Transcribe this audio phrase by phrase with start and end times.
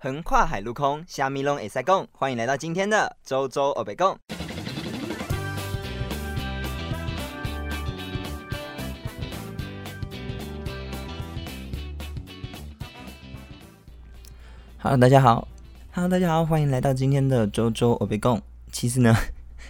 [0.00, 2.06] 横跨海陆空，虾米拢会塞讲。
[2.12, 4.16] 欢迎来到今天的周周欧北共。
[14.80, 15.48] Hello，大家好。
[15.92, 18.40] Hello，大家好，欢迎来到今天的周周欧北共。
[18.70, 19.12] 其实呢，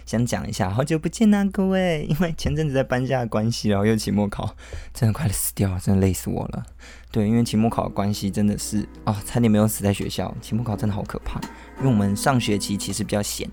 [0.09, 2.03] 想讲一下，好久不见啊，各位。
[2.09, 4.55] 因为前阵子在搬家的关系，然后又期末考，
[4.91, 6.65] 真的快死掉了，真的累死我了。
[7.11, 10.35] 对，因为期末考的关系，真的是啊，差点没有死在学校。
[10.41, 11.39] 期末考真的好可怕，
[11.77, 13.47] 因为我们上学期其实比较闲，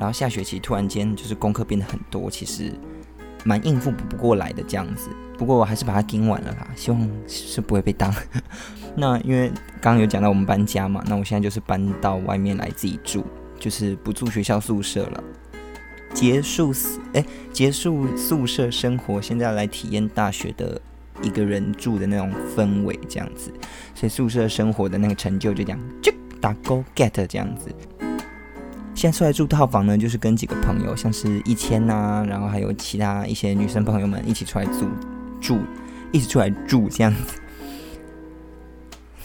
[0.00, 2.72] 后下学期突然间就是功课变得很多，其实
[3.44, 5.10] 蛮应付不过来的这样子。
[5.38, 8.12] 不过我还是把它盯完了啦，希望是不会被当。
[8.98, 9.48] 那因为
[9.80, 13.24] 刚刚有讲到我们搬家嘛，那我现在就是搬到外面来自己住，
[13.60, 15.24] 就是不住学校宿舍了，
[16.14, 16.72] 结束
[17.14, 20.80] 哎结束宿舍生活，现在来体验大学的。
[21.22, 23.52] 一个人住的那种氛围，这样子，
[23.94, 26.10] 所以宿舍生活的那个成就就这样，就
[26.40, 27.68] 打勾 get 这样子。
[28.94, 34.88] 现在出来住套房呢，就是跟几个朋友，像是一千呐，然后还有其他一些女生朋友们一起出来住
[35.42, 35.58] 住，
[36.10, 37.38] 一起出来住这样子。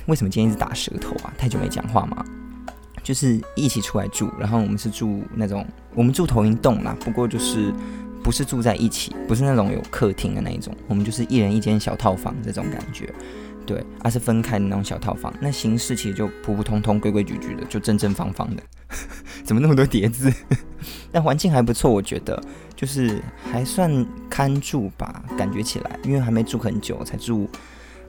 [0.07, 1.33] 为什么今天一直打舌头啊？
[1.37, 2.25] 太久没讲话吗？
[3.05, 7.71] 就是一起出来住，然后我们是住那种，我们住投影栋啦，不过就是。
[8.25, 13.07] 不是住在一起，不是那种有客厅的那一种，我们就是一人一间小套房这种感觉，
[13.67, 15.31] 对，而是分开的那种小套房。
[15.39, 18.63] 那形式其实就普普通通、规规矩矩的，就正正方方的。
[19.45, 20.33] 怎么那么多叠字？
[21.13, 22.43] 但环境还不错，我觉得
[22.75, 27.47] 就是还算堪住吧，感觉起来，因为还没住很久，才住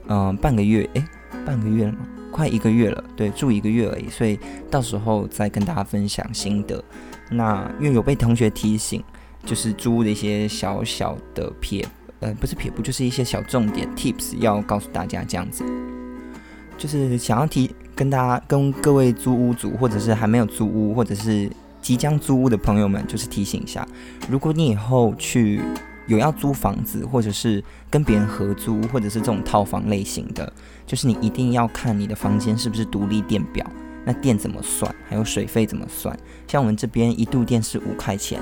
[0.07, 1.05] 嗯半个月，诶，
[1.45, 1.99] 半个月了吗？
[2.31, 4.39] 快一个月了，对，住一个月而已，所以
[4.69, 6.83] 到时候再跟大家分享心得。
[7.29, 9.03] 那因为有被同学提醒。
[9.45, 11.87] 就是租屋的一些小小的撇，
[12.19, 15.63] 呃，不是撇步，就是一些小重点 tips 要告诉大家这样子。
[16.77, 21.49] 就是想要提跟大家、跟各位租屋族，或者是还没有租屋，或者是
[21.81, 23.87] 即将租屋的朋友们，就是提醒一下：
[24.29, 25.61] 如果你以后去
[26.07, 30.51] 有要租房子，或者是跟别人合租，或者是这种套房类型的，
[30.85, 33.65] 就是你一定要看你的房间是不是独立电表，
[34.03, 36.17] 那电怎么算，还有水费怎么算。
[36.47, 38.41] 像我们这边一度电是五块钱，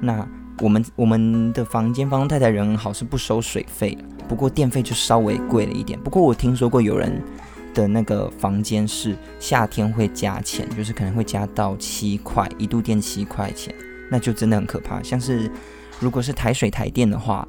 [0.00, 0.26] 那。
[0.62, 3.94] 我们我们的房间，房东太太人好，是不收水费。
[4.26, 6.00] 不过电费就稍微贵了一点。
[6.00, 7.22] 不过我听说过有人
[7.74, 13.74] 的那个房间是夏天会加钱，就是可能会加到七块一度电七块钱，
[14.10, 15.02] 那就真的很可怕。
[15.02, 15.50] 像是
[16.00, 17.46] 如果是台水台电的话，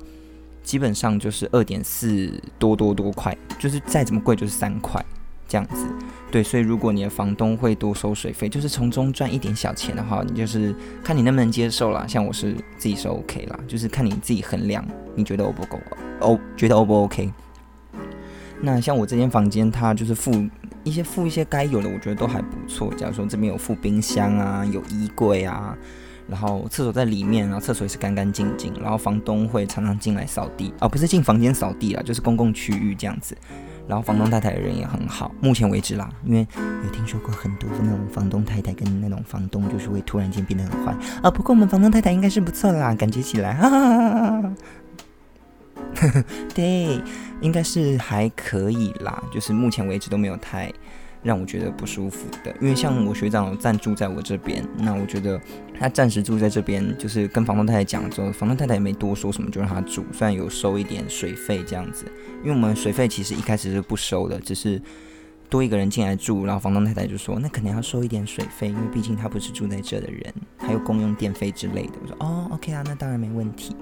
[0.64, 5.04] 基本上就是二点四多多多块，就是再怎么贵就是三块
[5.48, 5.88] 这样子。
[6.30, 12.06] 对，所以如果你的房东会多收水费，就是从中赚一点小钱的话，你就是看你能不能接受啦。
[12.06, 15.80] 像我是自己是 OK 啦，就是看你自己衡量，你觉得 O 不够
[16.20, 17.32] ，O 觉得 O 不 OK？
[18.60, 20.32] 那像我这间房间，它就是附
[20.84, 22.94] 一些附一些该有的，我觉得都还不错。
[22.96, 25.78] 假如说这边有附冰箱啊，有衣柜啊，
[26.28, 33.36] 然后厕所在里面，然后厕所也是干干净净，然后房东会常常进来扫地，哦，不是进房间扫地啊，就是公共区域这样子。
[33.88, 36.46] 然后房东太太的人也很好，目前为止啦，因为
[36.84, 40.94] 有听说过很多那种房东太太跟那种房东就是会突然间变得很坏
[41.24, 41.32] 啊。
[41.32, 44.42] 不过我们房东太太应该是不错啦，感觉起来，哈哈
[45.96, 46.24] 哈
[46.54, 47.02] 对，
[47.40, 50.70] 应该是还可以啦，就是目前为止都没有太。
[51.28, 55.38] 让我觉得不舒服的，因为像我学长暂住在我这边，那我觉得
[55.78, 62.06] 他暂时住在这边，就是跟房东太太讲之后，房东太太也没多说什么，就让他住，虽然有收一点水费这样子，
[62.42, 64.82] 因为我们水费其实一开始是不收的，只是
[65.50, 71.94] 多一个人进来住，然后房东太太就说那可能要收一点水费，因为毕竟他不是住在这的人，还有公用电费之类的。
[72.02, 73.76] 我说哦，OK 啊，那当然没问题。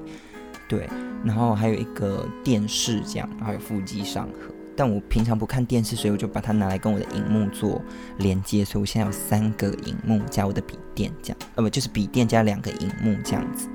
[0.68, 0.90] 对，
[1.24, 4.55] 然后还有一个电视这样，还有腹肌上盒。
[4.76, 7.82] 但我平常不看电视，所以我就把它拿来跟我的荧幕做
[8.18, 13.68] 连接，所以我现在有三个荧幕加我的笔电，这样，呃不就是笔电加两个荧幕这样子。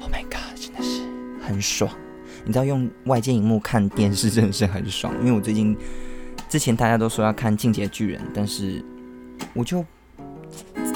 [0.00, 1.02] Oh my god，真的是
[1.40, 1.90] 很爽！
[2.44, 5.76] 你知道用外接荧幕看电视真的是很爽，因为我最近
[6.48, 8.84] 之前大家都说要看《进阶巨人》，但是
[9.54, 9.84] 我就。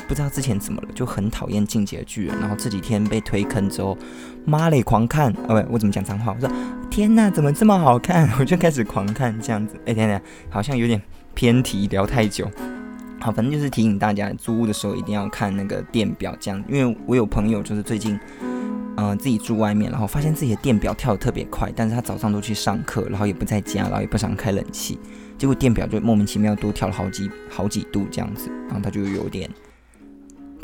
[0.09, 3.97] 不知道之前怎么了，就很讨厌《进击的巨人》，然后这几天被推坑之后，
[4.45, 5.33] 妈嘞，狂看！
[5.47, 6.35] 哦不，我怎么讲脏话？
[6.35, 6.51] 我说
[6.91, 8.29] 天哪，怎么这么好看？
[8.41, 9.77] 我就开始狂看这样子。
[9.87, 10.21] 哎，等等，
[10.51, 11.01] 好像有点
[11.35, 12.51] 偏题，聊太久。
[13.21, 16.63] 好，反正就是提醒大家，租屋的时候一定要看那个电表，这样。
[16.69, 18.19] 因为我有朋友就是最近，
[18.97, 24.99] 嗯，自己住外面，然后发现自己的电表跳的特别快，但是他早上都去上课，然后也不在家，然后也不想开冷气，
[25.39, 29.49] 结果电表就莫名其妙多跳了好几好几度这样子，然后他就有点。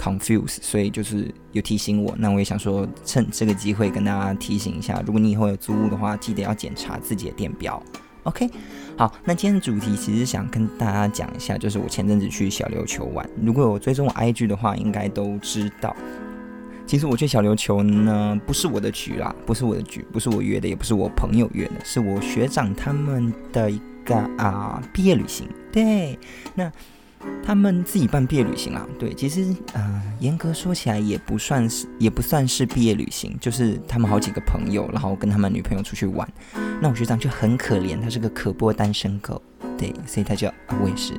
[0.06, 7.82] confuse，所以就是有提醒我，那我也想说，趁这个机会跟大家提醒一下，如果你以后有租屋的话，记得要检查自己的电表
[8.22, 8.48] OK，
[8.96, 13.28] 好，那今天的主题其实想跟大家讲一下，就是我前阵子去小琉球玩。
[13.42, 15.94] 如果有追踪我 IG 的话，应该都知道。
[16.86, 25.48] 其实我去小琉球呢，不是我的局啦，不是我的局，不是我约的，也不是我朋友约的，是我学长他们的一个啊毕业旅行。
[25.72, 26.16] 对，
[26.54, 26.70] 那
[27.42, 28.86] 他们自己办毕业旅行啦。
[28.98, 36.28] 对，其实呃，严格说起来也不算是，也不算是毕业旅行，就是他们好几个朋友，然后跟他们女朋友出去玩。
[36.80, 39.40] 那我学长就很可怜，他是个可播单身狗，
[39.78, 40.50] 对，所以他就
[40.82, 41.14] 我也是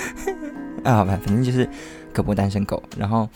[0.84, 1.68] 啊，好吧，反正就是
[2.12, 3.28] 可播单身狗，然后。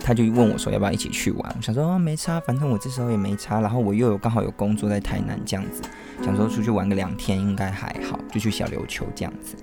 [0.00, 5.82] 他就问我说要不要一起去玩，我想说没差，反正我这时候也没差，然后我又有刚好有工作在台南这样子，
[6.24, 9.54] 想说出去玩个两天应该还好，就去小琉球这样子，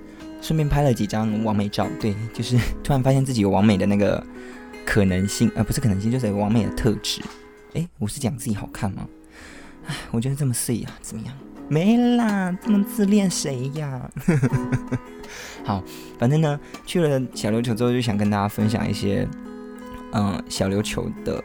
[0.46, 1.88] 顺便拍了几张完美照。
[2.00, 4.24] 对，就是 突然发现自己有完美的那个
[4.84, 7.20] 可能性，呃，不是可能性，就是有完美的特质。
[7.72, 9.08] 诶，我是讲自己好看吗？
[9.88, 11.34] 哎，我觉得这么碎呀，怎么样？
[11.68, 14.08] 没啦，这么自恋谁呀？
[15.64, 15.82] 好，
[16.16, 19.26] 反正呢，去了小琉球之后就想跟大家分享一些。
[20.12, 21.42] 嗯，小琉球的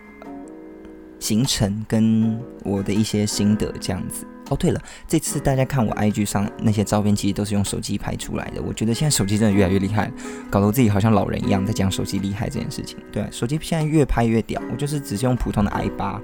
[1.20, 4.26] 行程跟我的一些心得这样子。
[4.52, 8.62] 哦，对了，这次大家看我 IG 上那些照片，其实都是用手机拍出来的。
[8.62, 10.12] 我觉得现在手机真的越来越厉害，
[10.50, 12.98] 搞得我自己好像老人一样在讲手机厉害这件事情。
[13.12, 14.62] 对，手机现在越拍越屌。
[14.70, 16.22] 我就是只是用普通的 i 八，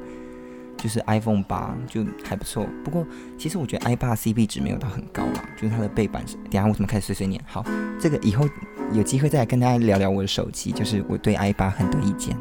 [0.75, 2.67] 就是 iPhone 八，就还不错。
[2.83, 3.07] 不过
[3.37, 6.35] 其实我觉得 i 八 CP 值没有到很高啦，就是它的背板是。
[6.51, 7.41] 等下我怎么开始碎碎念？
[7.47, 7.65] 好，
[7.99, 8.47] 这个以后。
[8.93, 12.33] 有机会再来跟大家聊聊我的手机，就是我对 i 八很多意见。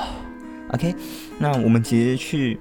[0.74, 0.94] OK，
[1.38, 2.60] 那我们其实去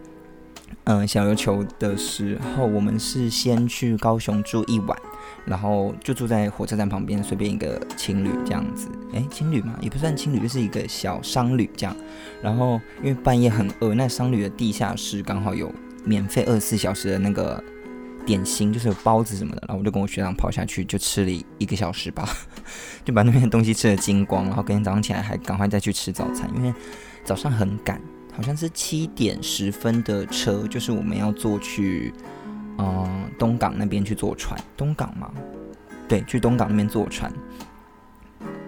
[0.86, 4.98] 嗯小琉球的时候，我们是先去高雄住一晚，
[5.46, 8.88] 然后就住在火车站旁边，随便一个青旅这样子。
[9.14, 11.96] 诶，青旅嘛，也不算青旅，就是一个小商旅这样。
[12.42, 15.74] 然后因为半夜很饿，那商旅的地下室刚好有
[16.04, 17.64] 免费二十四小时的那个。
[18.26, 22.28] 点心就是有包子什么的，然后我就跟我学长跑下去，就吃了一个小时吧，
[23.06, 26.74] 就把那边的东西吃了精光，然后隔天早上起来还赶快再去吃早餐，因为
[27.24, 28.02] 早上很赶，
[28.36, 32.14] 好像是七点十分的车，就是我们要坐去
[32.78, 35.32] 嗯东港那边去坐船，东港吗？
[36.08, 37.32] 对，去东港那边坐船。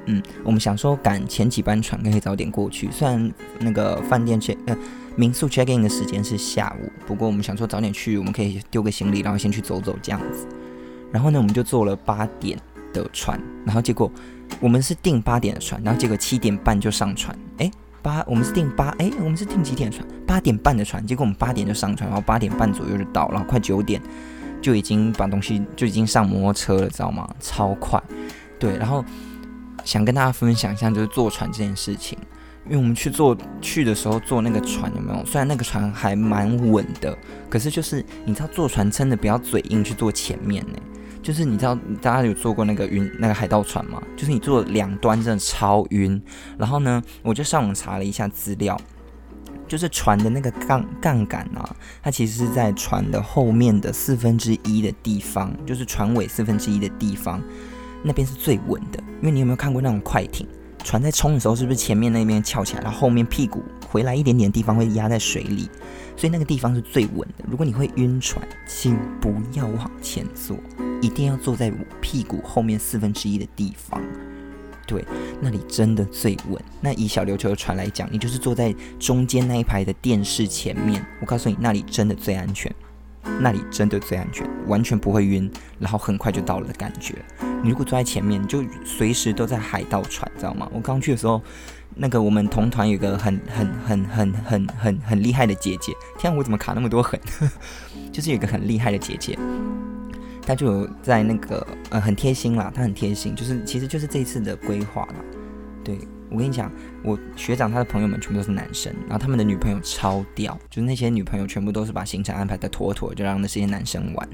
[0.06, 4.78] 嗯，我们想说赶前几班船可以早点过去，虽然那个饭店 check 呃
[5.18, 10.48] 民宿 check in 的时间是下午，不过我们想说早点去，我们可以丢个行李，然后先去走走这样子。
[11.12, 12.58] 然后呢，我们就坐了八点
[12.94, 14.10] 的船，然后结果
[14.62, 17.38] 我们是订八点的船，然后结果七点半就上船。
[17.58, 17.70] 哎，
[18.08, 20.08] 八我们是订八哎，我们是订几点船？
[20.26, 24.02] 八点半的船，结果我们八点就上船，然后八点半左右就到，然后快九点
[24.62, 27.30] 就已经把东西就已经上摩托车了，知道吗？
[27.42, 28.02] 超快。
[28.58, 29.04] 对，然后。
[29.86, 32.18] 想跟大家分享一下，就是坐船这件事情。
[32.66, 35.26] 因为我们去坐去的时候坐那个船有没有？
[35.26, 37.18] 虽然那个船还蛮稳的，
[37.50, 40.80] 可是就是你知道坐船真的不要嘴硬去坐前面呢。
[41.28, 44.02] 就是你知道大家有坐过那个晕那个海盗船吗？
[44.16, 46.22] 就是你坐两端真的超晕。
[46.58, 48.80] 然后呢，我就上网查了一下资料，
[49.68, 57.44] 就是船的那个杠杠杆啊，它其实是在船的后面的四分之一的地方，就是船尾四分之一的地方。
[58.04, 60.48] 那边是最稳的，因为你有没有看过那种快艇，
[60.82, 65.70] 船在冲的时候，是不是前面那边翘起来，然后后面屁股回来一点点的地方会压在水里，
[66.16, 67.44] 所以那个地方是最稳的。
[67.50, 70.56] 如果你会晕船，请不要往前坐，
[71.02, 71.72] 一定要坐在
[72.02, 74.02] 屁股后面四分之一的地方，
[74.86, 75.04] 对，
[75.42, 76.62] 那里真的最稳。
[76.82, 82.74] 那以小琉球的船来讲，你就是坐在中间那一排的电视前面，我告诉你，那里真的最安全。
[83.42, 87.14] 那里真的最安全，完全不会晕，然后很快就到了的感觉。
[87.62, 90.68] 你如果坐在前面，就随时都在海盗船，知道吗？
[90.74, 91.42] 我刚去的时候，
[91.94, 97.20] 那个我们同团有个很很很很很很很厉害的姐姐，天，我怎么卡那么多狠？
[98.14, 99.38] 就是有个很厉害的姐姐，
[100.48, 105.16] 他就有在那个呃很贴心啦，他很贴心，就是其实就是这一次的规划啦，
[105.84, 106.00] 对。
[106.30, 106.70] 我跟你讲，
[107.06, 114.30] 我学长他的朋友们全部都是男生，然后他们的女朋友超屌，就是那些女朋友全部都是把行程安排的妥妥，就让那些男生玩。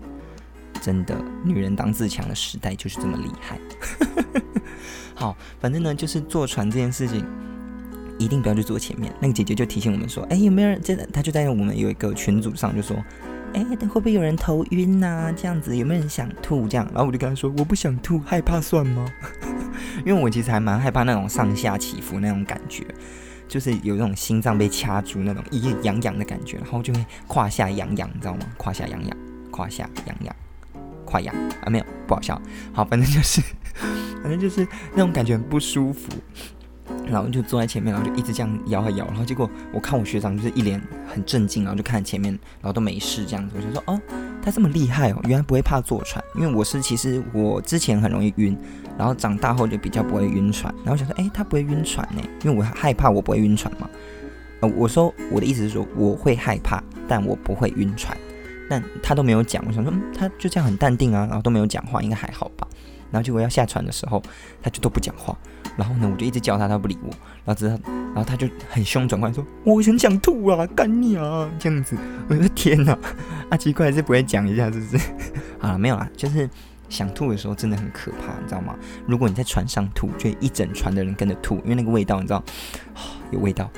[0.81, 1.15] 真的，
[1.45, 3.59] 女人当自强的时代就是这么厉害。
[5.13, 7.23] 好，反正呢，就是坐船这件事情，
[8.17, 9.13] 一定不要去坐前面。
[9.19, 10.81] 那个姐姐就提醒我们说，哎，有没有人？
[10.81, 12.97] 真的，她就在我们有一个群组上就说，
[13.53, 15.31] 哎，会不会有人头晕呐？
[15.35, 16.67] 这样子有没有人想吐？
[16.67, 19.05] 这样，然后我就跟他说，我不想吐，害怕算吗？
[20.05, 22.83] 因为我其实还蛮害怕那种上下起伏那种感觉，
[23.47, 28.45] 就是有那种心脏被掐住那种一痒痒的感觉，然后就会胯下痒痒，你知道吗？
[28.57, 29.17] 胯下痒痒，
[29.51, 30.35] 胯下痒痒，
[31.05, 32.41] 胯痒啊，没有不好笑。
[32.73, 33.39] 好，反正就是，
[34.21, 36.09] 反正就是那种感觉很不舒服。
[37.05, 43.99] 然后就坐在前面，然后就一直这样摇啊摇，然后结果我看我学长就是一脸很震惊，然后就看前面，然后都没事这样子，我就说哦，
[44.41, 48.57] 他这么厉害哦，原来不会怕坐船，因为我是其实我之前很容易晕，
[48.97, 53.89] 然后长大后就比较不会晕船，然后想说哎，他不会晕船呢，因为我害怕我不会晕船嘛，
[54.61, 58.17] 呃，我说我的意思是说我会害怕，但我不会晕船，
[58.69, 62.67] 但他都没有讲，我想说嗯，他就这样很淡定啊，然后都没有讲话，应该还好吧，
[63.13, 64.19] 然后结果要下船的时候，
[64.59, 65.37] 他就都不讲话。
[65.77, 67.09] 然后呢，我就一直叫他，他不理我。
[67.45, 71.95] 然后之后，然后他就很凶，转过来说：“我很想吐啊，干你啊！”这样子，
[72.27, 72.97] 我说：“天哪！
[73.49, 75.03] 啊，奇怪，是不会讲一下，是不是？”
[75.59, 76.49] 好了，没有啦，就是
[76.89, 78.75] 想吐的时候真的很可怕，你知道吗？
[79.07, 82.43] 如果你在船上吐，就一整船的人跟着吐，因为那个味道，你知道，
[83.31, 83.69] 有味道。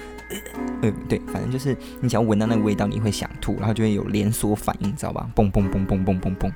[0.81, 5.29] 呃，对，反正就是你只要闻到那个味道，你会想吐，然后就会有连锁反应，知道吧？
[5.35, 6.51] 嘣嘣嘣嘣嘣嘣嘣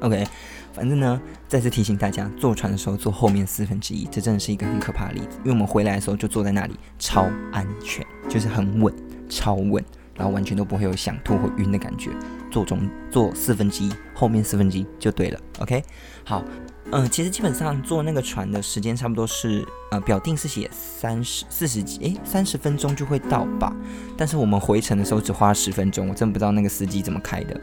[0.00, 0.24] ，OK。
[0.74, 5.38] 反正呢，再次提醒大家，坐船的时候坐后面四分之一，这真的是一个很可怕的例子。
[5.38, 8.92] 因为我们回来的时候就坐在那里，超安全，就是很稳，
[9.28, 9.82] 超稳，
[10.16, 12.10] 然后完全都不会有想吐或晕的感觉。
[12.50, 15.40] 坐中坐四分之一，后面四分之一就对了。
[15.60, 15.82] OK，
[16.24, 16.44] 好，
[16.92, 23.74] 嗯，其实基本上坐那个船的时间差不多是，呃，表定是写三十四十几，诶，三十分钟就会到吧。
[24.16, 27.60] 但是我们回程的时候只花十分钟，我真不知道那个司机怎么开的，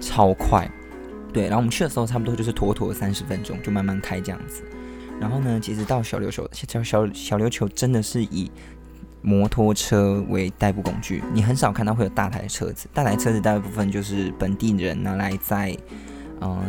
[0.00, 0.70] 超快。
[1.34, 4.62] 对，然后我们去的时候差不多就是妥妥三十分钟，就慢慢开这样子。
[5.20, 8.50] 然后呢，其实到小琉球，小小小琉球真的是以
[9.20, 15.76] 摩托车为代步工具，你很少看到会有大台车子，大台车子大部分就是本地人拿来载，
[16.40, 16.62] 嗯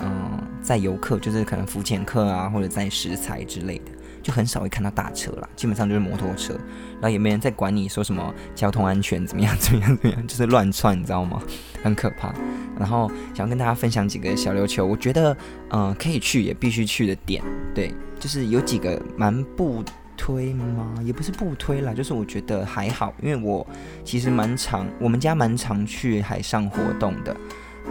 [0.00, 3.92] 嗯载游客，就是可能浮潜客啊，或者载食材之类的。
[4.26, 6.54] 就很少会看到大车啦，基本上就是摩托车，
[6.94, 11.40] 然后也没人在管你说什么交通安全怎么样怎么样怎么样， 就是乱窜，你知道吗？
[11.80, 12.34] 很可怕。
[12.76, 15.36] 然后想要跟大家分享几个小琉球，我觉得
[15.70, 17.40] 嗯可以去也必须去的点，
[17.72, 19.84] 对，就是有几个蛮不
[20.16, 20.92] 推吗？
[21.04, 23.64] 也不是不推啦，就是我觉得还好，因为我
[24.04, 27.36] 其实蛮常，我们家蛮常去海上活动的。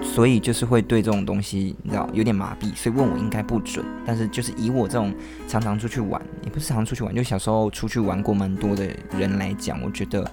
[0.02, 3.84] 所以就是会对这种东西，你知道有点麻痹，所以问我应该不准。
[4.06, 5.14] 但是就是以我这种
[5.48, 10.30] 常常出去玩，也不是常常出去玩，就小时候出去玩过蛮多的人来讲，我觉得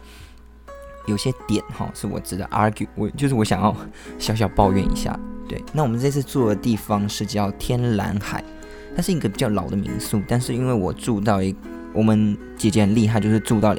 [1.07, 3.75] 有些点哈是我值得 argue，我就是我想要
[4.19, 5.19] 小小抱怨一下。
[5.49, 8.43] 对，那我们这次住的地方是叫天蓝海，
[8.95, 11.55] 它是一个比较老的民宿，但是因为我住到一，
[11.93, 13.75] 我们姐姐很厉害，就是住到。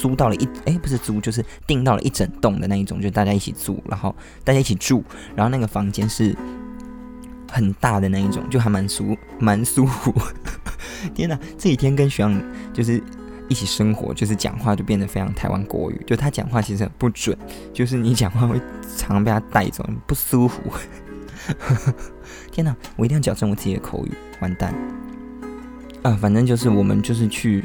[0.00, 5.04] 租到了一哎，不是租，就是订到了一整栋的那一种，就大家一起住，然后大家一起住，
[5.36, 6.34] 然后那个房间是
[7.52, 10.10] 很大的那一种，就还蛮舒蛮舒服。
[11.14, 12.42] 天哪，这几天跟徐阳
[12.72, 13.02] 就是
[13.46, 17.36] 一起生活，就是讲话就变得非常台湾国语，就他讲话其实很不准，
[17.74, 18.58] 就是你讲话会
[18.96, 20.62] 常被他带走，不舒服。
[22.50, 24.72] 天哪，我一定要矫正我自己的口语，完蛋。
[26.02, 27.62] 啊，反正就是我们就是去。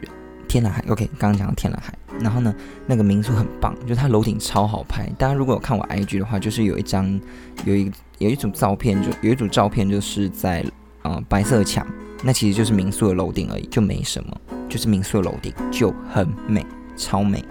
[0.48, 2.53] 天蓝海，OK，刚刚讲到天蓝海，然后呢，
[2.88, 5.07] 那个民宿很棒，就它楼顶超好拍。
[5.17, 7.19] 大家如果有看我 IG 的话，就是有一张，
[7.65, 10.65] 有一有一组照片，就有一组照片，就是在
[11.03, 11.86] 呃白色墙，
[12.24, 17.43] 那其实就是民宿的楼顶而已，就没什么，就是民宿的楼顶就很美，超美。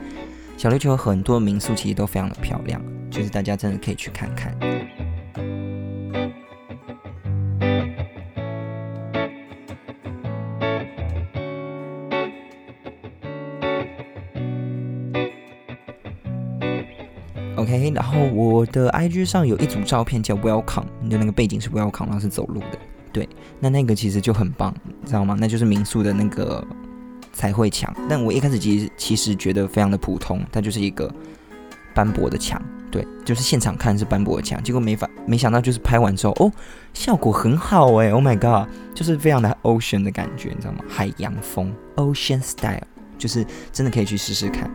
[0.57, 2.81] 小琉球很多民宿其实都非常的漂亮，
[3.11, 4.57] 就是大家真的可以去看看。
[17.75, 22.79] OK，然后我的 IG 上有一组照片叫 Welcome，的那个背景是 Welcome，然后是走路的。
[23.13, 23.29] 对，
[23.61, 25.37] 那那个其实就很棒，知道吗？
[25.39, 26.65] 那就是民宿的那个
[27.33, 27.95] 彩绘墙。
[28.09, 31.13] 但我一开始其实其实觉得非常的普通，它就是一个
[31.95, 32.61] 斑驳的墙。
[32.91, 36.53] 对，就是现场看是斑驳的墙，结果没法没想到就是拍完之后，哦，
[36.93, 40.79] 效果很好哎！Oh my god，就是非常的 Ocean 的感觉，你知道吗？
[40.89, 42.87] 海洋风，Ocean Style，
[43.19, 44.71] 就是真的可以去试试看。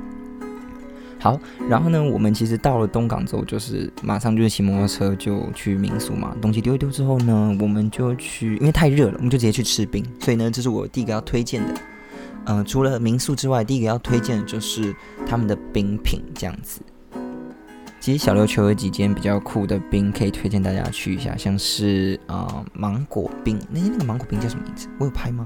[1.19, 1.37] 好，
[1.69, 10.01] 然后呢，我们其实到了东港之后，就是马上就是骑摩托车就去民宿嘛，东西丢一丢之后呢，我们就去，因为太热了，我们就直接去吃冰。
[10.21, 11.73] 所以呢，这是我第一个要推荐的。
[12.45, 14.95] 嗯，除了民宿之外，第一个要推荐的就是
[15.27, 16.81] 他们的冰品这样子。
[17.99, 24.87] 其实小琉球有几间比较酷的冰，可以推荐大家去一下，像是啊芒果冰，那那个芒果冰叫什么名字？
[24.97, 25.45] 我有拍吗？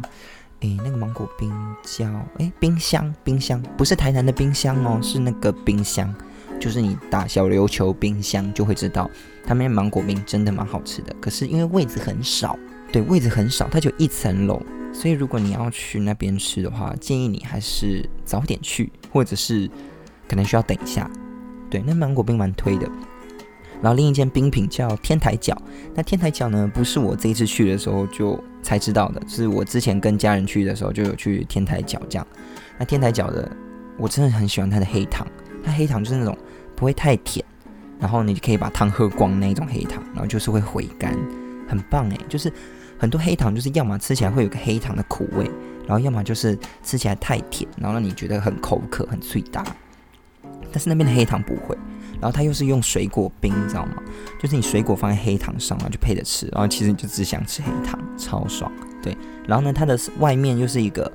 [0.64, 1.52] 诶，那个芒果冰
[1.84, 2.06] 叫
[2.38, 6.14] 诶冰箱，冰箱不是台南的冰箱哦，是那个冰箱，
[6.58, 9.10] 就是你打小琉球冰箱就会知道，
[9.46, 11.14] 他们芒果冰真的蛮好吃的。
[11.20, 12.58] 可是因为位置很少，
[12.94, 14.62] 对，位置很少，它就一层楼，
[14.94, 19.70] 所以如果你要去那边吃的话，建议你还是早点去，或者是
[20.30, 21.12] 可能需要等一下。
[21.70, 22.90] 对，那芒果冰蛮推的。
[23.84, 25.56] 然后另一间冰品叫天台角。
[25.94, 32.26] 那天台角呢，不是我这一次去的时候就才知道的，是我之前跟家人去的时候就有去天台角这样。
[32.80, 33.52] 那天台角的，
[33.98, 35.28] 我真的很喜欢它的黑糖，
[35.62, 36.36] 它黑糖就是那种
[36.78, 37.46] 不会太甜，
[38.00, 41.14] 然后你可以把汤喝光那种黑糖，然后就是会回甘，
[41.68, 42.18] 很棒诶。
[42.30, 42.52] 就是
[42.98, 45.44] 很多黑糖就是要么吃起来会有个黑糖的苦味，
[45.86, 49.64] 然后要么就是吃起来太甜，然后让你觉得很口渴、很脆大。
[50.72, 51.78] 但是那边的黑糖不会，
[52.24, 54.02] 然后它又是用水果冰，你知道吗？
[54.42, 58.72] 就是你水果放在黑糖上，然后就配着吃，然后其实你就只想吃黑糖，超爽。
[59.02, 59.14] 对，
[59.46, 61.12] 然后呢，它的外面又是一个，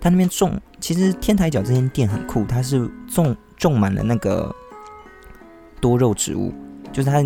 [0.00, 4.54] 它那边种，其实天台角这间店很酷，它是种种满了那个
[5.80, 6.54] 多肉植物，
[6.92, 7.20] 就是它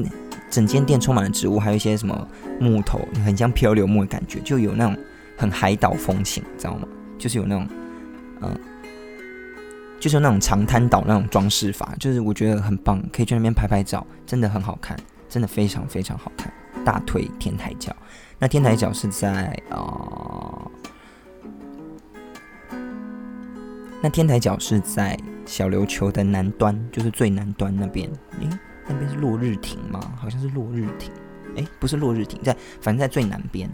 [0.48, 2.26] 整间店充满了植物，还有一些什么
[2.58, 4.96] 木头，很像漂流木的感觉，就有那种
[5.36, 6.88] 很海岛风情，你知道吗？
[7.18, 7.68] 就是有那种，
[8.40, 8.58] 嗯。
[10.00, 14.96] 就是那种长滩岛那种装饰法，就是我觉得很棒，可以去那边拍拍照，真的很好看，
[15.28, 16.52] 真的非常非常好看。
[16.84, 17.94] 大推天台角，
[18.38, 20.70] 那天台角是在啊，
[24.00, 28.08] 那天台角是在小琉球的南端，就是最南端那边。
[28.40, 28.48] 诶，
[28.86, 30.00] 那边是落日亭吗？
[30.16, 31.12] 好像是落日亭。
[31.56, 33.68] 诶，不是落日亭，在反正在最南边。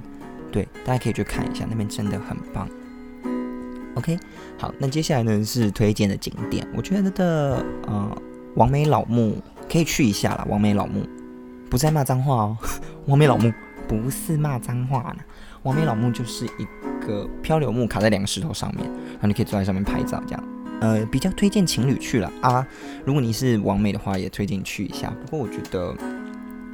[0.51, 2.67] 对，大家可以去看一下，那边真的很棒。
[3.95, 4.19] OK，
[4.59, 8.19] 好，那接下来呢是推荐的景点，我觉得的呃，
[8.57, 9.37] 王美老木
[9.71, 10.47] 可以去一下啦。
[10.49, 11.07] 王美老木
[11.71, 12.57] 不在骂脏话哦，
[13.07, 13.53] 王美老木
[13.87, 15.23] 不是骂脏话呢。
[15.63, 20.45] 王美老木就是一个漂流木卡在两个石头上面，然后你可以坐在上面拍照，这样。
[20.81, 22.67] 呃，比较推荐情侣去了啊。
[23.07, 25.11] 如果你是王美的话，也推荐去一下。
[25.25, 25.97] 不过我觉得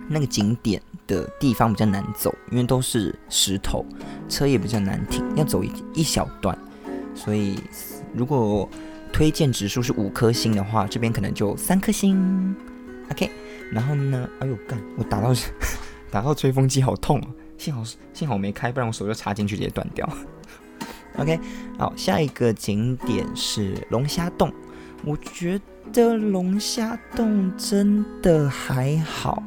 [0.08, 3.84] 那个景点的地方比较难走，因为都是石头，
[4.28, 6.58] 车也比较难停，要走一一小段。
[7.22, 7.58] 所以，
[8.14, 8.66] 如果
[9.12, 12.56] 推荐指数是五颗星的话，这边可能就三颗星。
[13.10, 13.30] OK，
[13.70, 14.26] 然后呢？
[14.38, 14.80] 哎呦，干！
[14.96, 15.34] 我打到
[16.10, 17.28] 打到吹风机，好痛啊！
[17.58, 17.82] 幸好
[18.14, 20.08] 幸好我没开，不然我手就插进去直接断掉。
[21.18, 21.38] OK，
[21.76, 24.50] 好，下一个景点是龙虾洞。
[25.04, 25.60] 我觉
[25.92, 29.42] 得龙虾洞真的还好，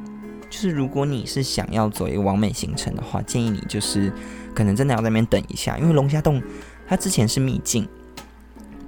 [0.48, 4.12] 就是如果你是想要走一个完美行程的话，建议你就是
[4.54, 6.40] 可能真的要在那边等一下，因为龙虾洞。
[6.86, 7.88] 它之前是秘境，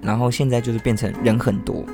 [0.02, 1.84] 然后现在就是变成人很多，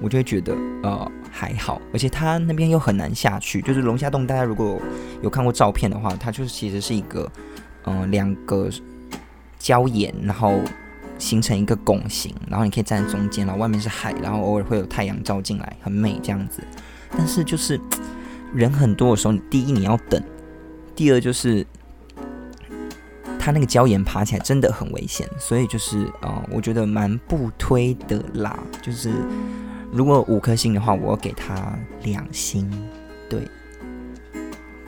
[0.00, 3.62] 我就会觉得呃还好，而且它那边又很难下去。
[3.62, 4.80] 就是龙虾洞，大家如果
[5.22, 7.30] 有看过照片的话，它就是其实是一个
[7.84, 8.68] 嗯两个
[9.58, 10.60] 礁岩，然后
[11.18, 16.62] 形成一个拱形，然后你可以站在中间，然后外面是海，然后偶尔会有太阳照进来，很美这样子。
[17.16, 17.80] 但是就是
[18.52, 20.22] 人很多的时候，第一你要等，
[20.94, 21.66] 第二就是。
[23.42, 28.58] 它那个礁岩爬起来真的很危险，所以就是呃，我觉得蛮不推的啦。
[28.82, 29.10] 就是
[29.90, 32.70] 如果五颗星的话，我要给它两星。
[33.30, 33.48] 对，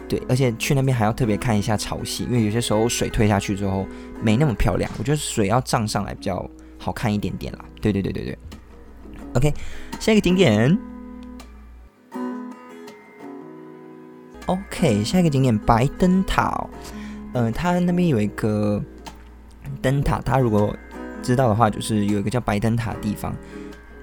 [0.06, 3.86] 对，而且去那边还要特别看一下潮汐，因为有些时候水退下去之后
[4.20, 4.90] 没那么漂亮。
[4.98, 6.46] 我觉得水要涨上来比较
[6.78, 7.64] 好看一点点啦。
[7.80, 8.38] 对对对对对。
[9.34, 9.54] OK，
[9.98, 10.78] 下一个景点。
[14.44, 16.68] OK，下一个景点白灯塔。
[17.35, 18.83] 嗯，他那边有一个
[19.81, 20.75] 灯塔，大家如果
[21.23, 23.35] 知道的话，就是有一个叫白灯塔的地方。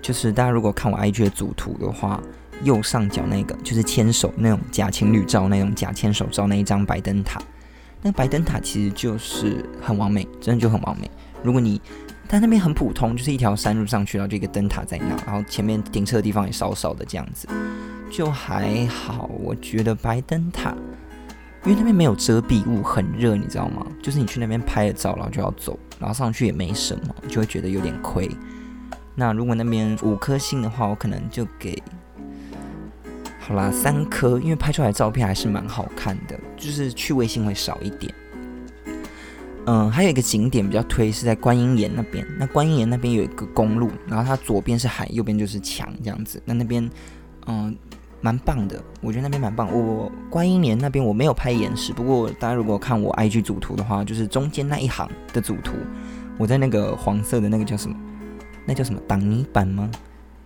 [0.01, 2.21] 就是大家如果看我 IG 的主图的话，
[2.63, 7.39] 右上角那个就是牵手那种假情侣照那种假牵手照那一张白灯塔。
[8.01, 11.11] 那白灯塔其实就是很完美，真的就很完美。
[11.43, 11.81] 如果你
[12.27, 17.47] 但那边很普通，就是一条山路上去，然后就一个灯塔在那，然后前面停车的地方也少少的这样子，
[18.09, 19.29] 就还好。
[19.39, 20.73] 我觉得白灯塔。
[21.65, 23.85] 因为那边没有遮蔽物，很热，你知道吗？
[24.01, 28.29] 就是你去那边拍了照，然后就要走，然后上去也没什么，就会觉得有点亏。
[29.13, 31.77] 那如果那边五颗星的话，我可能就给
[33.41, 38.13] 好啦三颗，因为拍出来的照片还是蛮好看的，就是趣味性会少一点。
[39.65, 42.25] 嗯，还有一个景点比较推是在观音岩那边。
[42.39, 46.41] 那观音岩那边有一个公路，然后它左边是海，右边就是墙这样子。
[46.45, 46.89] 那那边，
[47.47, 47.77] 嗯。
[48.21, 49.71] 蛮棒的，我觉得那边蛮棒。
[49.71, 55.73] 我观音岩那边我没有拍岩石，不过大家如果看我 IG 主图的话，就是中间那一行的主图，
[56.37, 57.95] 我在那个黄色的那个叫什么？
[58.65, 59.89] 那叫什么挡泥板吗？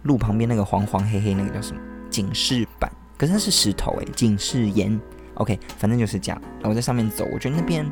[0.03, 1.81] 路旁边那个黄黄黑黑那个叫什么？
[2.09, 2.91] 警示板？
[3.17, 4.99] 可是它是石头诶，警示岩。
[5.35, 6.41] OK，反正就是这样。
[6.55, 7.85] 然后我在上面走，我觉得那边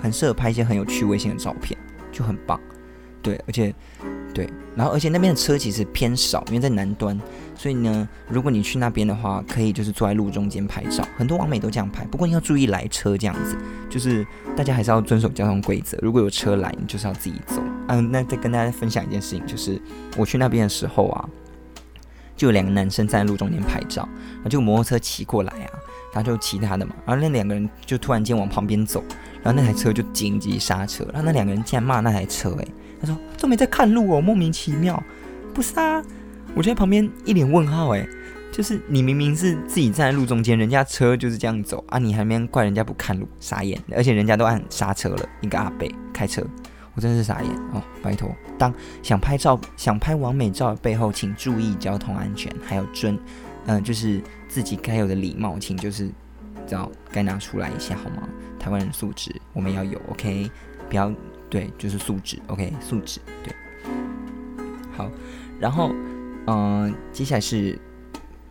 [0.00, 1.78] 很适合拍一些很有趣味性的照片，
[2.10, 2.60] 就很棒。
[3.22, 3.74] 对，而且。
[4.34, 7.18] 对，然后而且那边的车其实偏少，因为在南端，
[7.54, 12.04] 所以呢，如果你去那边的话，可以就是坐在路中间拍照，很多网美都这样拍。
[12.06, 13.56] 不过你要注意来车这样子，
[13.88, 15.96] 就是大家还是要遵守交通规则。
[16.02, 17.62] 如果有车来，你就是要自己走。
[17.86, 19.80] 嗯，那再跟大家分享一件事情，就是
[20.16, 21.28] 我去那边的时候啊，
[22.36, 24.02] 就有两个男生站在路中间拍照，
[24.34, 25.70] 然后就摩托车骑过来啊，
[26.12, 29.04] 他就骑他的嘛，然后那两个人就突然间往旁边走，
[29.44, 32.68] 然后那台车就紧急刹车，然后那两个人竟然骂那台车，诶，
[33.00, 35.00] 他说都没在看路哦，莫名其妙，
[35.52, 36.02] 不是啊，
[36.54, 38.08] 我就在旁边一脸问号，诶，
[38.50, 46.42] 就是你明明是自己站在路中间，人家车就是这样走啊，你还没怪人家不看路，傻眼，而且人家都按刹车了，一个阿贝开车。
[46.96, 47.82] 我真是傻眼哦！
[48.00, 53.18] 拜托，当想拍照、想拍完美照的背后，请注意交通安全，还有尊，
[53.66, 56.08] 嗯，就是自己该有的礼貌，请就是
[56.74, 58.28] 道该拿出来一下好吗？
[58.58, 60.50] 台湾人素质我们要有，OK？
[60.88, 61.12] 不要
[61.48, 62.72] 对，就是素质，OK？
[62.80, 63.54] 素质对。
[64.96, 65.10] 好，
[65.58, 65.92] 然后
[66.46, 67.78] 嗯，接下来是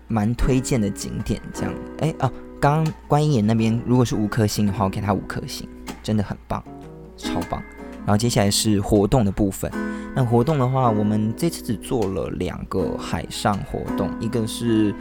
[0.07, 5.67] 蛮推荐的景点，这样，哎哦，刚刚观音岩那边如果是五颗星的话，我给他五颗星，
[6.01, 6.63] 真的很棒，
[7.17, 7.61] 超棒。
[8.05, 9.71] 然后接下来是活动的部分。
[10.15, 14.93] 那活动的话，我们这次只做了两个海上活动，一个是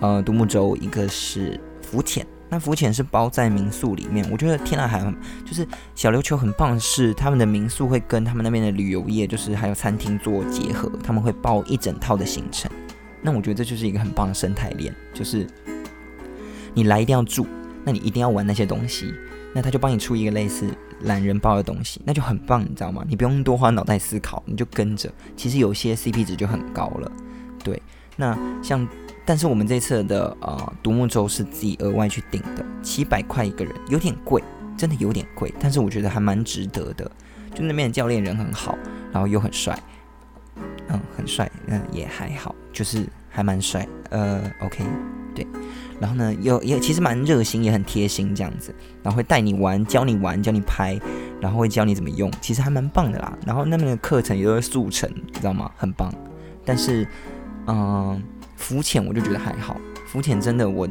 [0.00, 2.26] 呃独木舟，一个是浮潜。
[2.50, 4.28] 那浮潜是包在民宿里面。
[4.30, 5.00] 我觉得天南海
[5.46, 12.70] 就是小琉球很棒是，他们的民宿会跟他们那边的旅游业，就是还有餐厅做结合，他们会包一整套的行程。
[13.22, 15.46] 那我觉得这就是一个很棒的生态链，就是
[16.74, 17.46] 你来一定要住，
[17.84, 19.14] 那你一定要玩那些东西，
[19.54, 20.68] 那他就帮你出一个类似。
[21.04, 23.02] 懒人包的东西，那就很棒，你知道吗？
[23.08, 25.10] 你不用多花脑袋思考，你就跟着。
[25.34, 27.10] 其实有些 CP 值就很高了，
[27.64, 27.80] 对。
[28.16, 28.86] 那像，
[29.30, 34.42] 但是我们这次的呃独木舟是自己额外去订的，七百块一个人，有点贵，
[34.76, 35.54] 真的有点贵。
[35.60, 37.08] 但是我觉得还蛮值得的，
[37.54, 38.76] 就那边的教练人很好，
[39.12, 39.80] 然后又很帅，
[40.88, 43.86] 嗯，很帅，嗯，也还好，就是还蛮帅。
[44.10, 44.84] 呃，OK，
[45.32, 45.46] 对。
[46.00, 51.00] 然后呢，有也其实蛮热心，也很贴心这样子，然后会带你玩，教你玩，教你拍，
[51.40, 53.38] 然后会教你怎么用，其实还蛮棒的啦。
[53.46, 55.70] 然后那边的课程也都是速成，你知道吗？
[55.76, 56.12] 很棒。
[56.64, 57.06] 但是，
[57.68, 58.20] 嗯，
[58.60, 60.86] 浮潜我就觉得还好，浮潜真的我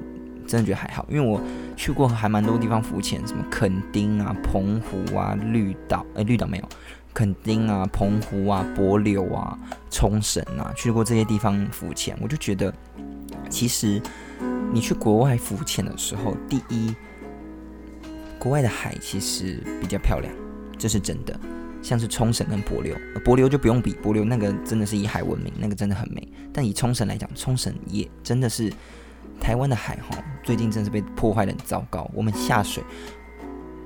[0.46, 1.42] 真的觉得还好，因为我
[1.78, 6.64] 去过还蛮多地方浮潜，什么垦丁啊、澎湖啊、绿岛，哎，绿岛没有，
[7.14, 9.58] 垦丁啊、澎湖啊、柏柳啊、
[9.90, 12.74] 冲绳啊，去过这些地方浮潜，我就觉得
[13.50, 14.02] 其实。
[14.72, 16.96] 你去国外浮潜的时候，第一，
[18.38, 20.32] 国外的海其实比较漂亮，
[20.78, 21.38] 这是真的。
[21.82, 26.28] 像是冲绳跟帛琉，帛琉就不用比，帛琉那个真的是以海闻名，那个真的很美。
[26.52, 28.72] 但以冲绳来讲，冲绳也真的是
[29.40, 32.10] 台湾的海哈，最近真的是被破坏的很糟糕。
[32.14, 32.84] 我们下水，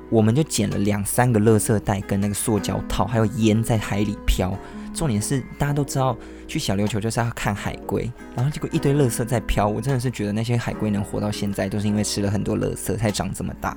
[0.10, 4.58] 我们就捡了两三个垃圾袋跟那个塑胶套，还有烟在海里飘。
[4.94, 6.16] 重点是大家都知道
[6.48, 13.76] 去小琉球就是要看海龟，然后结果一堆垃圾在飘，我真的是觉得那些海龟能活到现在，都是因为吃了很多垃圾才长这么大。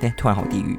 [0.00, 0.78] 对，突然好地狱。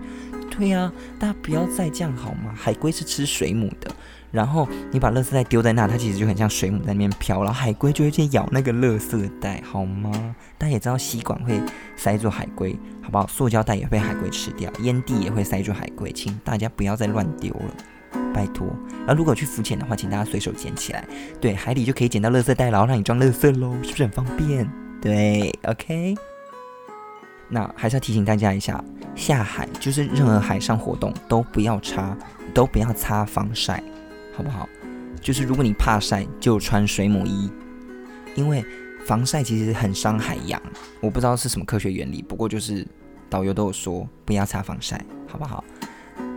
[0.60, 2.54] 对呀，大家不要再这样好吗？
[2.54, 3.90] 海龟是吃水母的，
[4.30, 10.12] 然后你把垃圾袋丢在那，它其实就很像水母在那边飘，然后海龟就会去咬那个垃圾袋，好吗？
[10.58, 11.62] 大家也知道吸管会
[11.96, 13.26] 塞住海龟，好不好？
[13.26, 17.74] 塑胶袋也被海龟吃掉，烟蒂也会塞住海龟，请大家不要再乱丢了。
[18.34, 18.68] 拜托，
[19.06, 21.08] 然后如果去浮潜的话，请大家随手捡起来。
[21.40, 24.70] 对，海里就可以捡到垃圾袋，然后让你装垃圾喽，是不是很方便？
[25.02, 26.16] 对，OK。
[27.50, 28.84] 那还是要提醒大家一下，
[29.16, 32.16] 下海就是任何海上活动都不要擦，
[32.54, 33.84] 都不要擦防晒，
[34.36, 34.70] 好不好？
[35.20, 37.52] 就是如果你怕晒，就穿水母衣，
[38.36, 38.64] 因为
[39.06, 40.62] 防晒其实很伤海洋。
[41.02, 42.88] 我不知道是什么科学原理，不过就是
[43.30, 45.64] 导游都有说不要擦防晒，好不好？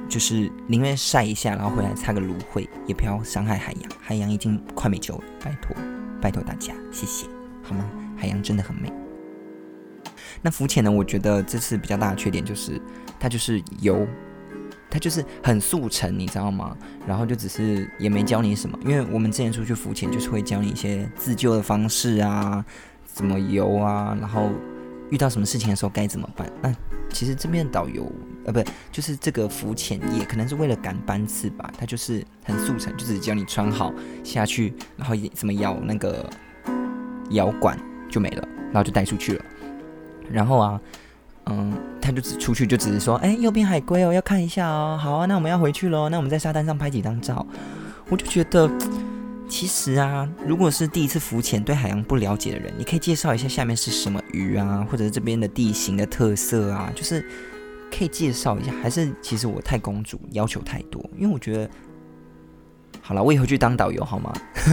[0.09, 3.91] 就是宁愿晒一下，然后回来擦个芦荟，也不要伤害海洋。
[4.01, 5.77] 海洋已经快没救了，拜托，
[6.21, 7.27] 拜托大家，谢谢，
[7.63, 7.89] 好吗？
[8.17, 8.93] 海洋真的很美。
[10.41, 10.91] 那浮潜呢？
[10.91, 12.81] 我觉得这次比较大的缺点就是
[13.21, 14.07] 它就是游，
[14.89, 16.77] 它就是很速成，你知道吗？
[17.07, 22.65] 然后就只是也没教你什么，因为我们之前出去浮潜就是会教你一些自救的方式啊，
[23.05, 24.51] 怎么游啊，然后
[25.11, 26.51] 遇到什么事情的时候该怎么办。
[26.63, 26.75] 那
[27.11, 28.11] 其实这边导游。
[28.45, 31.73] 呃，不，就是这个浮潜也，可能是为了赶班次吧。
[31.79, 36.29] 它就是很速成，就只是教你穿好下去，然后怎么摇那个
[37.31, 37.79] 摇管
[38.11, 39.45] 就没了，然后就带出去了。
[40.33, 40.81] 然后啊，
[41.47, 44.99] 嗯，他就只出去就只是说，哎，右边海龟哦，要看一下哦。
[45.01, 46.09] 好啊，那我们要回去喽。
[46.09, 47.47] 那我们在沙滩上拍几张照。
[48.09, 48.71] 我就觉得，
[49.49, 57.25] 其实啊，如果是第一次浮潜对海洋不了解的人，你可以介绍一下下面是什么鱼啊，或者是这边的地形的特色啊，就是。
[57.95, 60.99] 可以介绍一下，还是其实我太公主，要求太多？
[61.15, 61.71] 因为我觉得，
[63.03, 64.33] 好了，我以后去当导游好吗？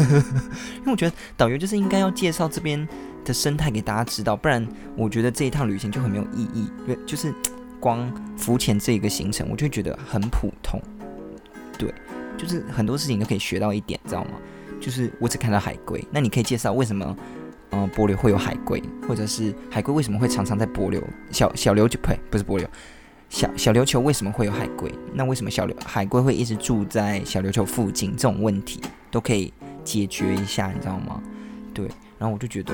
[0.80, 2.88] 因为我觉得导游就是应该要介绍这边
[3.24, 6.70] 的生态给大家知道，不然我觉得这一趟旅行就很没有意义。
[6.86, 7.34] 对，就是
[7.80, 10.82] 光浮潜这一个行程，我就觉得很普通。
[11.78, 11.94] 对，
[12.38, 14.32] 就是很多事情都可以学到一点，知道吗？
[14.82, 16.04] 就是我只看到海龟。
[16.12, 17.16] 那你可以介绍为什么，
[17.72, 21.02] 嗯，波流会有海龟，或者是海龟为什么会常常在波流？
[21.32, 22.68] 小小琉球呸，不是波流，
[23.30, 24.90] 小小琉球为什么会有海龟？
[25.14, 28.12] 那为什么小琉海龟会一直住在小琉球附近？
[28.12, 29.54] 这种问题都可以
[29.84, 31.22] 解决一下，你知道吗？
[31.74, 31.88] 对，
[32.20, 32.74] 然后我就觉得。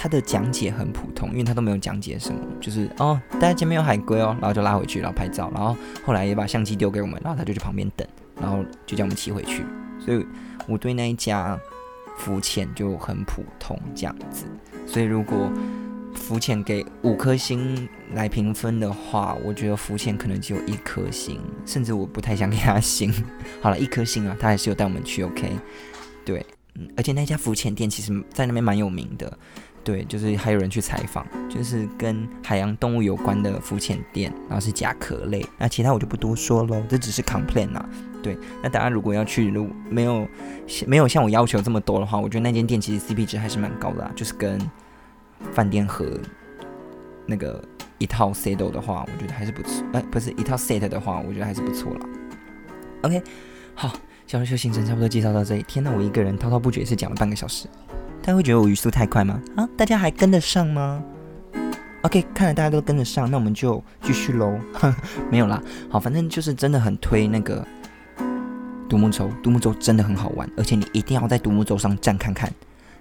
[0.00, 5.76] 他的讲解很普通，因为他都没有讲解什么，就是哦，大家前面有海龟哦，然后就拉回去，然后拍照，然后
[6.06, 8.06] 后来也把相机丢给我们，然后他就去旁边等，
[8.40, 9.64] 然后就叫我们骑回去。
[9.98, 10.24] 所以
[10.68, 11.58] 我对那一家
[12.16, 14.44] 浮潜就很普通这样子。
[14.86, 15.50] 所以如果
[16.14, 23.12] 浮潜给五颗星来评分的话，我觉得浮潜可能只有一颗星，甚至我不太想给他 星。
[23.60, 25.50] 好了，一颗星啊，他还是有带我们去，OK？
[26.24, 26.46] 对，
[26.96, 29.38] 而且那家浮潜店其实在那边蛮有名的。
[29.84, 37.88] 对，就是还有人去采访，就是跟海洋动物有关的浮潜店，然后是甲壳类，那其他我就不多说喽，这只是 complain 啊。
[38.22, 40.28] 对，那大家如果要去，如没有
[40.86, 44.60] 没有像我要求这么多的话，我觉得那间店其实 CP 值还是蛮高的啊，就是跟
[45.52, 46.04] 饭店和
[47.24, 47.64] 那个
[47.96, 52.06] 一套 set 的话，我觉得还是不错，哎，不是一套 set 的话，我觉得还是不错了。
[53.02, 53.22] OK，
[53.74, 53.94] 好，
[54.28, 57.66] 小琉球行程差不多介绍到这里，天呐，我一个人滔滔不绝是讲了半个小时。
[58.20, 59.40] 大家会觉得我语速太快吗？
[59.56, 61.02] 啊，大家还跟得上吗
[62.02, 64.60] ？OK，看来大家都跟得上，那我们就继续喽。
[65.32, 67.66] 没有啦，好，反正就是真的很推那个
[68.86, 72.52] 独木舟，独木舟真的很好玩，而且你一定要在独木舟上站看看，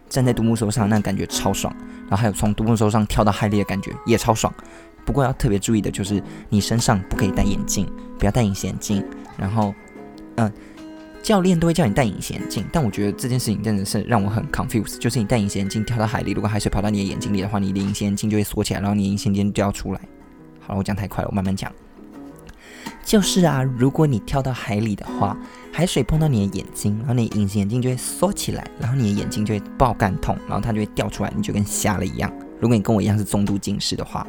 [0.07, 1.75] 站在独木舟上那感觉超爽。
[2.03, 4.53] 然后还有从独木舟上跳到海里的感觉也超爽。
[5.03, 7.85] 不过要特别注意的就是你身上不可以戴眼镜，
[8.17, 9.03] 不要戴隐形眼镜。
[9.37, 9.75] 然后，
[10.35, 10.49] 嗯。
[11.27, 14.97] 教练都会叫你戴隐形眼镜，但我觉得这件事情真的是让我很 confused。
[14.97, 19.99] 就是你戴隐形眼镜跳到海里，如果海水跑到你的眼睛里的话，你的隐形眼镜就会缩起来，然后你隐形眼镜就要出来。
[20.61, 21.69] 好了，我讲太快了，我慢慢讲。
[23.03, 25.35] 就是啊，如果你跳到海里的话，
[25.73, 32.31] 海水碰到你的眼睛，然后你隐形眼镜就会缩起来，然后你的眼睛就会爆干痛，然后它就会掉出来，你就跟瞎了一样。
[32.61, 34.25] 如果你跟我一样是中度近视的话。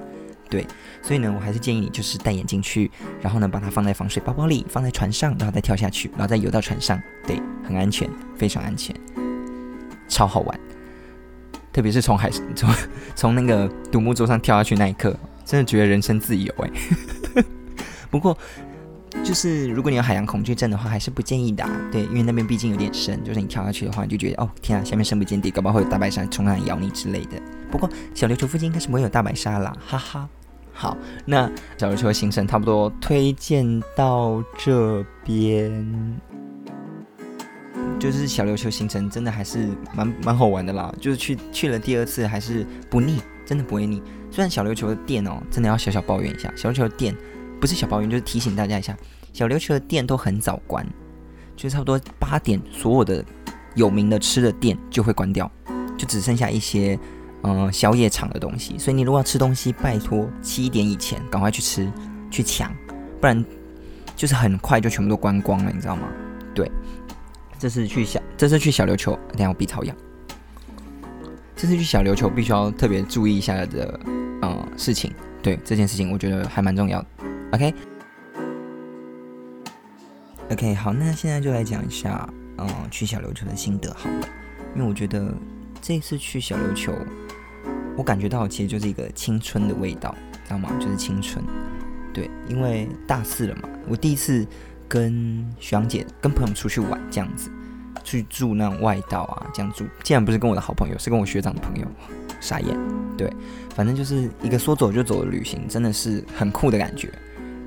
[0.49, 0.67] 对，
[1.03, 8.95] 所以呢，我还是建议你就是戴眼镜去，然后呢，把它放在防水包包里，放在船上，然后再跳下去，然后再游到船上，对，很安全，非常安全，
[10.09, 10.61] 超好玩。
[11.71, 12.75] 特别是从海从
[13.15, 16.71] 从那个独木舟上跳下去那一刻，真的觉得人生自由哎。
[18.11, 18.37] 不过，
[19.23, 21.65] 就是如果你有海洋恐惧症的话，还是不建议的。
[21.93, 27.41] 对，因为那边毕竟有点深，就是你跳下去的话，你就觉得哦天啊，下面深不见底，搞不好会有大白鲨冲上来咬你之类的。
[27.71, 30.29] 不过小琉球附近应该是不会有大白鲨啦，哈哈。
[30.81, 36.21] 好，那小琉球的行程差不多推荐到这边，
[37.99, 44.01] 就是小琉球行程真的还是蛮蛮好玩的啦，就是去去了第二次还是不腻，真的不会腻。
[44.31, 47.13] 虽然小琉球的店哦，真的要小小抱怨一下，小琉球的店
[47.61, 48.97] 不是小抱怨，就是提醒大家一下，
[49.33, 50.87] 小琉球的店都很早关，
[51.57, 53.25] 就差不多八点，所有的
[53.75, 55.51] 有名的吃的店就会关掉，
[55.97, 56.97] 就只剩下一些。
[57.45, 61.89] 嗯，宵夜场的东西，所以你如果要吃东西，拜托七点以前赶快去吃，
[62.31, 62.75] 去抢，
[63.21, 63.45] 不然
[64.17, 66.09] 就是很快就全部都关光了，你知道吗？
[66.53, 66.69] 对，
[67.57, 69.97] 这次去小，这次去小琉球，等下我鼻草痒。
[71.55, 74.01] 这次去小琉球必须要特别注意一下的，
[74.43, 77.07] 嗯，事情，对这件事情，我觉得还蛮重要的。
[80.51, 84.29] OK，OK，好，那现在就来讲一下，嗯，去小琉球的心得好了，
[84.75, 85.33] 因为我觉得
[85.81, 86.93] 这次去小琉球。
[87.99, 90.71] 我感觉到其实就是一个青春的味道，知道吗？
[90.79, 91.45] 就是青春。
[92.15, 94.47] 对，因为大四了嘛，我第一次
[94.87, 97.51] 跟徐阳姐、跟朋友出去玩，这样子
[98.05, 99.85] 去住那种外道啊，这样住。
[100.05, 101.87] 竟然不是跟我的好朋友，是跟我学长的朋友，
[102.41, 102.79] 傻眼。
[103.17, 103.29] 对，
[103.75, 107.13] 反正就是一个说走就走的旅行，真的是很酷的感觉。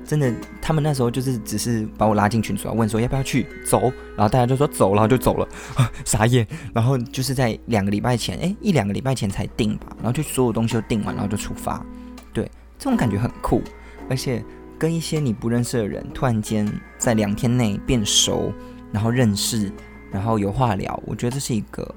[0.04, 3.80] 真的，他们那时候就是只是把我拉进群组啊，问说要不要去走，
[4.16, 5.48] 然后大家就说走，然后就走了，
[6.04, 6.46] 傻眼。
[6.74, 11.84] 然后就是在两个礼拜前，哎，一两个礼拜前才定吧，然后就所有东西都定完，然后就出发。
[12.32, 13.62] 对，这种感觉很酷，
[14.10, 14.44] 而且
[14.78, 18.52] 跟一些你不认识的人突然间在两天内变熟，
[18.90, 19.72] 然后认识，
[20.10, 21.94] 然后有话聊，我觉得这是一个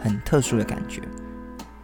[0.00, 1.02] 很特殊的感觉。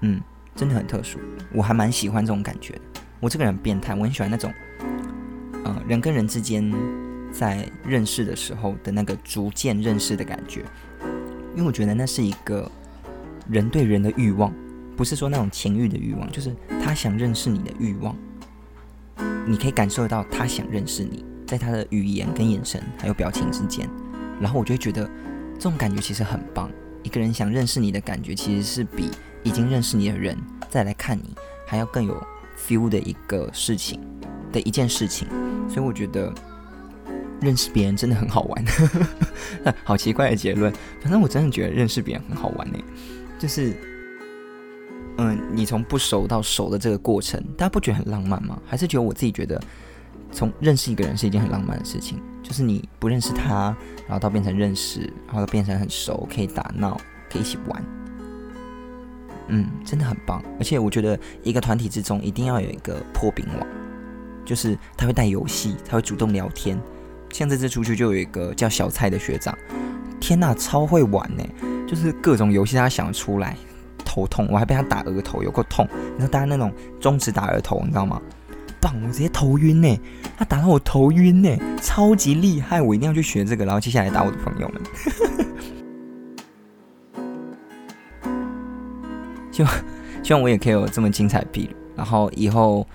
[0.00, 0.20] 嗯，
[0.56, 1.18] 真的很特殊，
[1.52, 2.80] 我还蛮喜欢这种感觉的。
[3.20, 4.52] 我这个人变态，我很喜欢那种。
[5.64, 6.72] 嗯，人跟人之间
[7.32, 10.64] 在认识的时候的那个逐渐认识的感觉，
[11.54, 12.70] 因为我觉得那是一个
[13.48, 14.52] 人对人的欲望，
[14.96, 18.14] 不是说那种情欲的欲望，就是他想认识你的欲望。
[19.46, 23.88] 你可以感受到他想认识你，在他的语言跟眼神还有表情之间，
[24.40, 25.06] 然后我就会觉得
[25.54, 26.70] 这种感觉其实很棒。
[27.02, 29.10] 一个人想认识你的感觉，其实是比
[29.42, 30.34] 已经认识你的人
[30.70, 31.34] 再来看你
[31.66, 34.00] 还要更有 feel 的一个事情
[34.50, 35.28] 的一件事情。
[35.68, 36.32] 所以我觉得
[37.40, 38.64] 认识别人真的很好玩，
[39.84, 40.72] 好奇怪的结论。
[41.00, 42.78] 反正我真的觉得认识别人很好玩呢，
[43.38, 43.76] 就是，
[45.18, 48.60] 嗯，你从不熟到熟的这个过程，大家不觉得很浪漫吗？
[48.66, 49.60] 还是觉得我自己觉得，
[50.32, 57.00] 从认识一个人是一件很浪漫的事情，就是你不认识他，然后到变成认识，然后变成很熟，可以打闹，
[57.30, 57.84] 可以一起玩，
[59.48, 60.42] 嗯，真的很棒。
[60.58, 63.66] 而且我觉得一个团体之中一定要有一个破冰网，
[64.44, 66.78] 就是他会带游戏，他会主动聊天。
[67.30, 69.58] 像这次出去就有一个叫小蔡的学长，
[70.20, 71.42] 天呐，超会玩呢！
[71.84, 73.56] 就是各种游戏他想出来，
[74.04, 75.84] 头痛，我还被他打额头，有够痛。
[76.12, 78.22] 你知道大家那种中指打额头，你知道吗？
[78.80, 80.00] 棒，我直接头晕呢！
[80.36, 84.80] 他打到我头晕呢，超级厉害，我一定要去学这个，然后接下来打我的朋友们。
[89.50, 89.72] 希望
[90.22, 92.86] 希望我也可以有这么精彩的然后以后。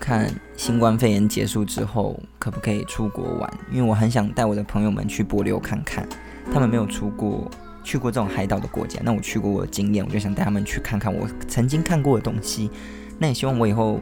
[0.00, 3.52] 看新冠肺炎结束之后，可不可以出国玩？
[3.70, 6.08] 因为我很想带我的朋友们去波流看看，
[6.52, 7.48] 他们没有出过
[7.84, 8.98] 去过这种海岛的国家。
[9.04, 12.70] 那我去过我的经验，我就想带他们去看看我曾经看过的东西。
[13.18, 14.00] 那也希望我以后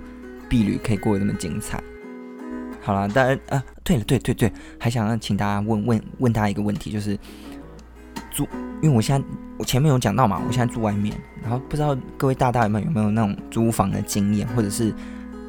[0.49, 1.83] 避旅可以过得那么精彩。
[2.81, 7.19] 好了，大家啊，对了，对对对，还想要请大家问问问大家一个问题，就是
[8.31, 8.49] 租，
[8.81, 9.27] 因为我现在
[9.59, 14.95] 我前面有讲到嘛，我现在住外面，然后不知道各位大大们有没有那种租房的经验，或者是。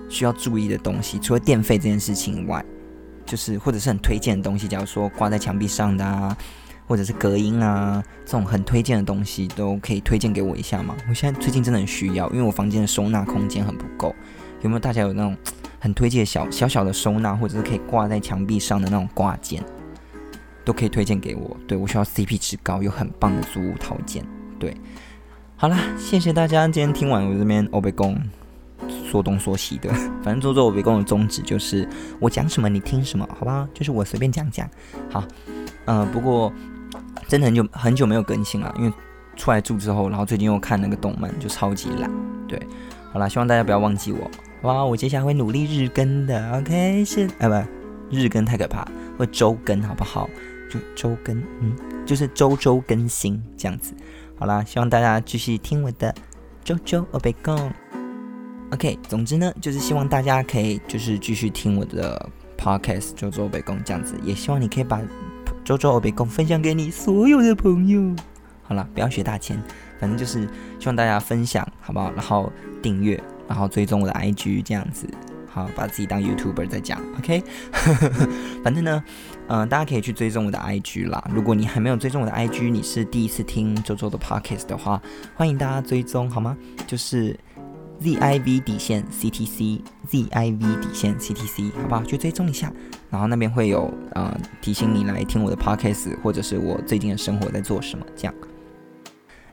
[0.10, 2.63] 需要注意的东西，除了电费这件事情以外，
[3.26, 6.36] 就是或者是很推荐的东西，假如说挂在墙壁上的啊，
[6.88, 10.98] 或者是隔音啊，这种很推荐的东西，都可以推荐给我一下吗？
[11.08, 14.13] 我现在最近真的很需要，因为我房间的收纳空间很不够。
[14.62, 15.38] 有没有大家有那种
[15.80, 19.63] 很推荐小小小的收纳，或者是可以挂在墙壁上的那种挂件，
[20.65, 21.56] 都可以推荐给我。
[21.67, 24.26] 对我需要 CP 值高又很棒的租屋套件。
[24.58, 24.76] 对，
[25.56, 28.19] 好啦，谢谢大家今天听完我这边欧贝公。
[29.10, 29.89] 说东说西的，
[30.24, 31.88] 反正做做我别跟的宗旨就是
[32.19, 33.67] 我讲什么你听什么，好不好？
[33.74, 34.69] 就是我随便讲讲。
[35.10, 35.24] 好，
[35.86, 36.54] 嗯，不过
[37.28, 38.93] 真的很久很久没有更新了，因为
[39.36, 42.10] 出来住之后，然后最近又看那个动漫，就超级懒。
[42.48, 42.62] 对，
[43.12, 44.30] 好啦，希望大家不要忘记我，
[44.62, 46.58] 哇，我接下来会努力日更的。
[46.58, 50.30] OK，是啊，不，日更太可怕，会周更好不好？
[50.69, 53.93] 就周更，嗯，就是周周更新这样子。
[54.38, 56.13] 好啦，希望大家继续听我的
[56.63, 57.98] 周周我别讲。
[58.71, 64.97] OK，总之呢，就是希望大家可以就是继续听我的 Podcast《周周北宫》这样子，也希望你可以把
[65.65, 68.15] 《周周北宫》分享给你所有的朋友。
[68.62, 69.60] 好了，不要学大千，
[69.99, 70.47] 反正就是
[70.79, 72.12] 希望大家分享，好不好？
[72.15, 75.10] 然后订阅，然后追踪我的 IG 这样子，
[75.47, 77.01] 好，把自己当 YouTuber 在讲。
[77.17, 77.43] OK，
[78.63, 79.03] 反正呢，
[79.47, 81.27] 嗯，大家可以去追踪我的 IG 啦。
[81.34, 85.01] 如果你还没有追踪我的 IG，你是第一次听周周的 Podcast 的话，
[85.34, 86.55] 欢迎大家追踪，好吗？
[86.86, 87.36] 就是。
[88.01, 92.03] Z I V 底线 C T C Z I V 底线 C T C，好不好？
[92.03, 92.71] 去追踪一下，
[93.09, 98.33] 然后那边会有呃提醒你来听我的 podcast，或者是我最近的生活在做什么这样。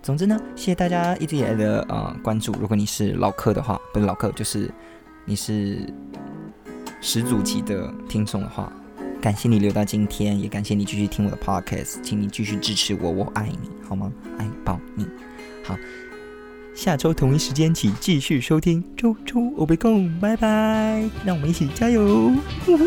[0.00, 2.52] 总之呢，谢谢大家一直以来的呃关注。
[2.60, 4.70] 如果你是老客的话，不是老客，就是
[5.24, 5.92] 你是
[7.00, 8.72] 始祖级的听众的话，
[9.20, 14.12] 感谢你留到今天，也感谢你继续听我的 podcast，请你继续支持我，我爱你，好吗？
[14.38, 15.04] 爱抱你，
[15.64, 15.76] 好。
[16.76, 21.08] 下周同一时间起继续收听周周欧贝贡，拜拜！
[21.24, 22.30] 让我们一起加油！
[22.68, 22.84] 呜呼